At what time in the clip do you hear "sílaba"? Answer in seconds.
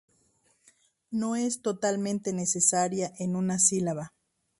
3.59-4.13